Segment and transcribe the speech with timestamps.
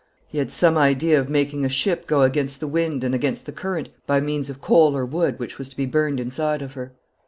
[0.27, 3.51] He had some idea of making a ship go against the wind and against the
[3.51, 6.93] current by means of coal or wood which was to be burned inside of her.